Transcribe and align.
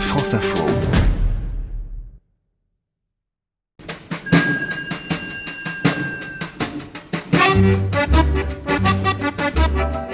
France 0.00 0.34
Info. 0.34 0.64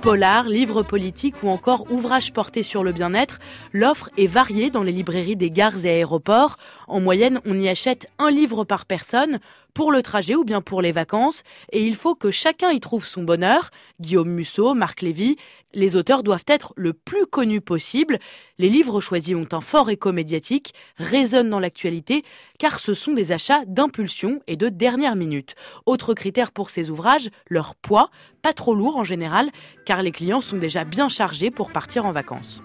Polar, 0.00 0.48
livres 0.48 0.82
politiques 0.82 1.42
ou 1.42 1.48
encore 1.48 1.90
ouvrages 1.90 2.32
portés 2.32 2.62
sur 2.62 2.84
le 2.84 2.92
bien-être, 2.92 3.38
l'offre 3.72 4.10
est 4.18 4.26
variée 4.26 4.70
dans 4.70 4.82
les 4.82 4.92
librairies 4.92 5.36
des 5.36 5.50
gares 5.50 5.84
et 5.84 5.90
aéroports. 5.90 6.56
En 6.88 7.00
moyenne, 7.00 7.40
on 7.46 7.58
y 7.60 7.68
achète 7.68 8.06
un 8.18 8.30
livre 8.30 8.64
par 8.64 8.86
personne 8.86 9.40
pour 9.74 9.90
le 9.90 10.02
trajet 10.02 10.36
ou 10.36 10.44
bien 10.44 10.60
pour 10.60 10.80
les 10.80 10.92
vacances, 10.92 11.42
et 11.72 11.84
il 11.84 11.96
faut 11.96 12.14
que 12.14 12.30
chacun 12.30 12.70
y 12.70 12.78
trouve 12.78 13.06
son 13.06 13.24
bonheur. 13.24 13.70
Guillaume 14.00 14.30
Musso, 14.30 14.72
Marc 14.72 15.02
Lévy, 15.02 15.36
les 15.74 15.96
auteurs 15.96 16.22
doivent 16.22 16.44
être 16.46 16.72
le 16.76 16.92
plus 16.92 17.26
connus 17.26 17.60
possible. 17.60 18.20
Les 18.58 18.68
livres 18.68 19.00
choisis 19.00 19.34
ont 19.34 19.48
un 19.50 19.60
fort 19.60 19.90
écho 19.90 20.12
médiatique, 20.12 20.74
résonnent 20.96 21.50
dans 21.50 21.58
l'actualité, 21.58 22.22
car 22.60 22.78
ce 22.78 22.94
sont 22.94 23.12
des 23.12 23.32
achats 23.32 23.64
d'impulsion 23.66 24.40
et 24.46 24.56
de 24.56 24.68
dernière 24.68 25.16
minute. 25.16 25.56
Autre 25.86 26.14
critère 26.14 26.52
pour 26.52 26.70
ces 26.70 26.90
ouvrages, 26.90 27.30
leur 27.48 27.74
poids, 27.74 28.10
pas 28.42 28.52
trop 28.52 28.76
lourd 28.76 28.96
en 28.96 29.04
général, 29.04 29.50
car 29.84 30.02
les 30.02 30.12
clients 30.12 30.40
sont 30.40 30.56
déjà 30.56 30.84
bien 30.84 31.08
chargés 31.08 31.50
pour 31.50 31.72
partir 31.72 32.06
en 32.06 32.12
vacances. 32.12 32.62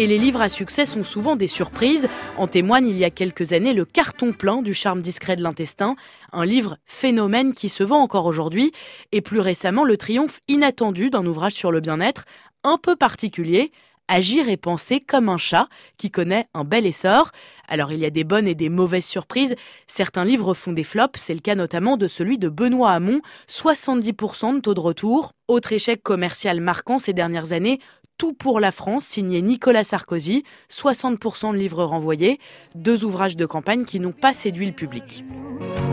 Et 0.00 0.06
les 0.06 0.16
livres 0.16 0.40
à 0.40 0.48
succès 0.48 0.86
sont 0.86 1.04
souvent 1.04 1.36
des 1.36 1.46
surprises. 1.46 2.08
En 2.38 2.46
témoigne 2.46 2.88
il 2.88 2.96
y 2.96 3.04
a 3.04 3.10
quelques 3.10 3.52
années 3.52 3.74
le 3.74 3.84
carton 3.84 4.32
plein 4.32 4.62
du 4.62 4.72
charme 4.72 5.02
discret 5.02 5.36
de 5.36 5.42
l'intestin, 5.42 5.94
un 6.32 6.46
livre 6.46 6.78
phénomène 6.86 7.52
qui 7.52 7.68
se 7.68 7.84
vend 7.84 7.98
encore 7.98 8.24
aujourd'hui, 8.24 8.72
et 9.12 9.20
plus 9.20 9.40
récemment 9.40 9.84
le 9.84 9.98
triomphe 9.98 10.40
inattendu 10.48 11.10
d'un 11.10 11.26
ouvrage 11.26 11.52
sur 11.52 11.70
le 11.70 11.80
bien-être, 11.80 12.24
un 12.64 12.78
peu 12.78 12.96
particulier, 12.96 13.72
Agir 14.12 14.48
et 14.48 14.56
penser 14.56 14.98
comme 14.98 15.28
un 15.28 15.36
chat 15.36 15.68
qui 15.96 16.10
connaît 16.10 16.48
un 16.52 16.64
bel 16.64 16.84
essor. 16.84 17.30
Alors 17.68 17.92
il 17.92 18.00
y 18.00 18.04
a 18.04 18.10
des 18.10 18.24
bonnes 18.24 18.48
et 18.48 18.56
des 18.56 18.68
mauvaises 18.68 19.04
surprises. 19.04 19.54
Certains 19.86 20.24
livres 20.24 20.52
font 20.52 20.72
des 20.72 20.82
flops, 20.82 21.20
c'est 21.20 21.32
le 21.32 21.38
cas 21.38 21.54
notamment 21.54 21.96
de 21.96 22.08
celui 22.08 22.36
de 22.36 22.48
Benoît 22.48 22.90
Hamon, 22.90 23.20
70% 23.48 24.56
de 24.56 24.60
taux 24.62 24.74
de 24.74 24.80
retour. 24.80 25.30
Autre 25.46 25.72
échec 25.72 26.02
commercial 26.02 26.60
marquant 26.60 26.98
ces 26.98 27.12
dernières 27.12 27.52
années, 27.52 27.78
tout 28.20 28.34
pour 28.34 28.60
la 28.60 28.70
France, 28.70 29.06
signé 29.06 29.40
Nicolas 29.40 29.82
Sarkozy, 29.82 30.44
60% 30.70 31.52
de 31.52 31.56
livres 31.56 31.82
renvoyés, 31.84 32.38
deux 32.74 33.02
ouvrages 33.02 33.34
de 33.34 33.46
campagne 33.46 33.86
qui 33.86 33.98
n'ont 33.98 34.12
pas 34.12 34.34
séduit 34.34 34.66
le 34.66 34.72
public. 34.72 35.24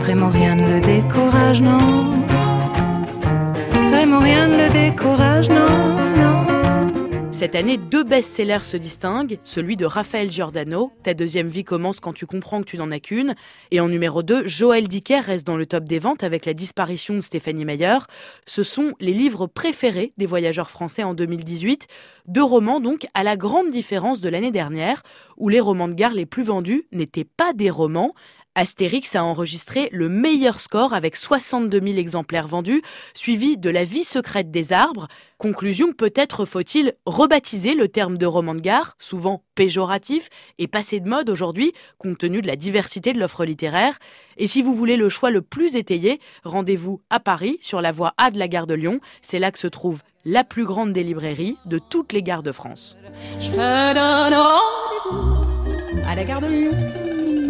Vraiment 0.00 0.28
rien 0.28 0.54
ne 0.54 0.74
le 0.74 0.80
décourage. 0.82 1.62
Vraiment 3.72 4.18
rien 4.18 4.46
ne 4.46 4.56
le. 4.58 5.87
Cette 7.38 7.54
année, 7.54 7.76
deux 7.76 8.02
best-sellers 8.02 8.64
se 8.64 8.76
distinguent, 8.76 9.38
celui 9.44 9.76
de 9.76 9.86
Raphaël 9.86 10.28
Giordano, 10.28 10.90
Ta 11.04 11.14
deuxième 11.14 11.46
vie 11.46 11.62
commence 11.62 12.00
quand 12.00 12.12
tu 12.12 12.26
comprends 12.26 12.60
que 12.62 12.66
tu 12.66 12.76
n'en 12.76 12.90
as 12.90 12.98
qu'une, 12.98 13.36
et 13.70 13.78
en 13.78 13.88
numéro 13.88 14.24
2, 14.24 14.48
Joël 14.48 14.88
Dicker 14.88 15.20
reste 15.20 15.46
dans 15.46 15.56
le 15.56 15.64
top 15.64 15.84
des 15.84 16.00
ventes 16.00 16.24
avec 16.24 16.46
la 16.46 16.52
disparition 16.52 17.14
de 17.14 17.20
Stéphanie 17.20 17.64
Meyer. 17.64 17.98
Ce 18.44 18.64
sont 18.64 18.92
les 18.98 19.12
livres 19.12 19.46
préférés 19.46 20.12
des 20.18 20.26
voyageurs 20.26 20.68
français 20.68 21.04
en 21.04 21.14
2018, 21.14 21.86
deux 22.26 22.42
romans 22.42 22.80
donc 22.80 23.06
à 23.14 23.22
la 23.22 23.36
grande 23.36 23.70
différence 23.70 24.20
de 24.20 24.28
l'année 24.28 24.50
dernière, 24.50 25.04
où 25.36 25.48
les 25.48 25.60
romans 25.60 25.86
de 25.86 25.94
gare 25.94 26.14
les 26.14 26.26
plus 26.26 26.42
vendus 26.42 26.86
n'étaient 26.90 27.22
pas 27.22 27.52
des 27.52 27.70
romans, 27.70 28.14
Astérix 28.58 29.14
a 29.14 29.22
enregistré 29.22 29.88
le 29.92 30.08
meilleur 30.08 30.58
score 30.58 30.92
avec 30.92 31.14
62 31.14 31.80
000 31.80 31.96
exemplaires 31.96 32.48
vendus, 32.48 32.82
suivi 33.14 33.56
de 33.56 33.70
La 33.70 33.84
vie 33.84 34.02
secrète 34.02 34.50
des 34.50 34.72
arbres. 34.72 35.06
Conclusion, 35.38 35.92
peut-être 35.92 36.44
faut-il 36.44 36.94
rebaptiser 37.06 37.76
le 37.76 37.86
terme 37.86 38.18
de 38.18 38.26
roman 38.26 38.56
de 38.56 38.60
gare, 38.60 38.96
souvent 38.98 39.44
péjoratif 39.54 40.28
et 40.58 40.66
passé 40.66 40.98
de 40.98 41.08
mode 41.08 41.30
aujourd'hui, 41.30 41.72
compte 41.98 42.18
tenu 42.18 42.42
de 42.42 42.48
la 42.48 42.56
diversité 42.56 43.12
de 43.12 43.20
l'offre 43.20 43.44
littéraire. 43.44 43.96
Et 44.38 44.48
si 44.48 44.60
vous 44.60 44.74
voulez 44.74 44.96
le 44.96 45.08
choix 45.08 45.30
le 45.30 45.40
plus 45.40 45.76
étayé, 45.76 46.18
rendez-vous 46.42 47.00
à 47.10 47.20
Paris, 47.20 47.58
sur 47.60 47.80
la 47.80 47.92
voie 47.92 48.14
A 48.16 48.32
de 48.32 48.40
la 48.40 48.48
gare 48.48 48.66
de 48.66 48.74
Lyon. 48.74 48.98
C'est 49.22 49.38
là 49.38 49.52
que 49.52 49.60
se 49.60 49.68
trouve 49.68 50.02
la 50.24 50.42
plus 50.42 50.64
grande 50.64 50.92
des 50.92 51.04
librairies 51.04 51.56
de 51.66 51.78
toutes 51.78 52.12
les 52.12 52.24
gares 52.24 52.42
de 52.42 52.50
France. 52.50 52.96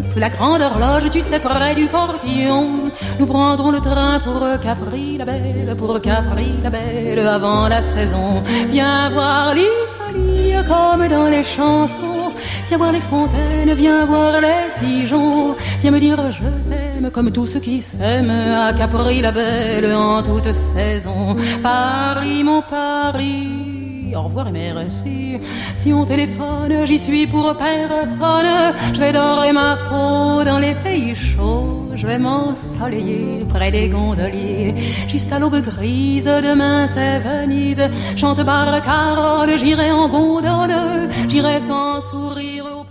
Sous 0.03 0.19
la 0.19 0.31
grande 0.31 0.63
horloge, 0.63 1.11
tu 1.11 1.21
sais, 1.21 1.39
près 1.39 1.75
du 1.75 1.87
portillon, 1.87 2.91
nous 3.19 3.27
prendrons 3.27 3.71
le 3.71 3.81
train 3.81 4.21
pour 4.21 4.41
Capri 4.61 5.19
la 5.19 5.25
belle, 5.25 5.75
pour 5.77 6.01
Capri 6.01 6.53
la 6.63 6.71
belle, 6.71 7.27
avant 7.27 7.69
la 7.69 7.83
saison. 7.83 8.43
Viens 8.69 9.11
voir 9.11 9.55
l'Italie 9.55 10.55
comme 10.67 11.09
dans 11.09 11.29
les 11.29 11.45
chansons. 11.45 12.33
Viens 12.67 12.79
voir 12.79 12.93
les 12.93 13.01
fontaines, 13.01 13.73
viens 13.75 14.05
voir 14.07 14.41
les 14.41 14.63
pigeons. 14.81 15.57
Viens 15.81 15.91
me 15.91 16.01
dire 16.01 16.19
je 16.33 16.45
t'aime 16.69 17.11
comme 17.11 17.31
tous 17.31 17.47
ceux 17.47 17.61
qui 17.61 17.81
s'aiment 17.81 18.31
à 18.31 18.73
Capri 18.73 19.21
la 19.23 19.33
belle 19.33 19.95
en 19.95 20.23
toute 20.23 20.53
saison. 20.53 21.37
Paris, 21.63 22.45
mon 22.45 22.63
Paris 22.63 23.78
au 24.15 24.23
revoir 24.23 24.49
et 24.49 24.73
merci. 24.73 25.39
Si 25.77 25.93
on 25.93 26.05
téléphone, 26.05 26.87
j'y 26.87 26.99
suis 26.99 27.27
pour 27.27 27.57
personne. 27.57 28.75
Je 28.93 29.01
vais 29.01 29.13
dorer 29.13 29.53
ma 29.53 29.77
peau 29.89 30.45
dans 30.45 30.59
les 30.59 30.75
pays 30.75 31.15
chauds. 31.15 31.89
Je 31.95 32.07
vais 32.07 32.19
m'ensoleiller 32.19 33.45
près 33.49 33.71
des 33.71 33.89
gondoliers. 33.89 34.75
Juste 35.09 35.33
à 35.33 35.39
l'aube 35.39 35.61
grise, 35.61 36.27
demain 36.27 36.87
c'est 36.95 37.19
Venise. 37.19 37.83
Chante 38.17 38.45
par 38.45 38.71
carole, 38.83 39.51
j'irai 39.59 39.91
en 39.91 40.09
gondole. 40.09 41.09
J'irai 41.29 41.61
sans 41.61 42.01
sourire 42.01 42.65
au 42.79 42.85